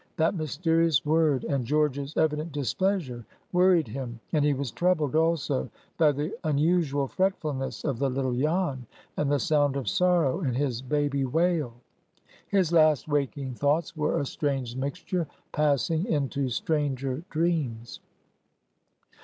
[0.17, 6.11] That mysterious word and George's evident displeasure worried him, and he was troubled also by
[6.11, 11.23] the unusual fretfulness of the little Jan, and the sound of sorrow in his baby
[11.23, 11.75] wail.
[12.47, 17.99] His last waking thoughts were a strange mixture, passing into stranger dreams.